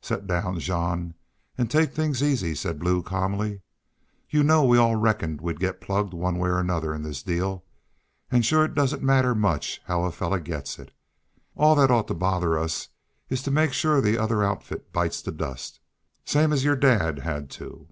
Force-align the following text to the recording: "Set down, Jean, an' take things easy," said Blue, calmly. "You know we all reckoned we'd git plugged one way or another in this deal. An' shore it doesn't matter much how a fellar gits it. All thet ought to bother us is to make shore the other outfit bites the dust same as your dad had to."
"Set 0.00 0.26
down, 0.26 0.58
Jean, 0.58 1.12
an' 1.58 1.68
take 1.68 1.92
things 1.92 2.22
easy," 2.22 2.54
said 2.54 2.78
Blue, 2.78 3.02
calmly. 3.02 3.60
"You 4.30 4.42
know 4.42 4.64
we 4.64 4.78
all 4.78 4.96
reckoned 4.96 5.42
we'd 5.42 5.60
git 5.60 5.78
plugged 5.78 6.14
one 6.14 6.38
way 6.38 6.48
or 6.48 6.58
another 6.58 6.94
in 6.94 7.02
this 7.02 7.22
deal. 7.22 7.66
An' 8.30 8.40
shore 8.40 8.64
it 8.64 8.72
doesn't 8.74 9.02
matter 9.02 9.34
much 9.34 9.82
how 9.84 10.04
a 10.04 10.10
fellar 10.10 10.40
gits 10.40 10.78
it. 10.78 10.90
All 11.54 11.76
thet 11.76 11.90
ought 11.90 12.08
to 12.08 12.14
bother 12.14 12.58
us 12.58 12.88
is 13.28 13.42
to 13.42 13.50
make 13.50 13.74
shore 13.74 14.00
the 14.00 14.16
other 14.16 14.42
outfit 14.42 14.90
bites 14.90 15.20
the 15.20 15.32
dust 15.32 15.80
same 16.24 16.50
as 16.50 16.64
your 16.64 16.74
dad 16.74 17.18
had 17.18 17.50
to." 17.60 17.88